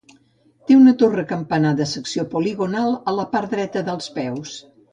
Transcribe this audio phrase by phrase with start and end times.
[0.69, 4.59] Té una torre campanar de secció poligonal a la part dreta dels peus.